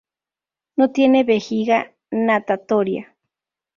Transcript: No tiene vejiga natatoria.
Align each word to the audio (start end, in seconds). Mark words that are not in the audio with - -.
No 0.77 0.89
tiene 0.89 1.23
vejiga 1.23 1.93
natatoria. 2.09 3.15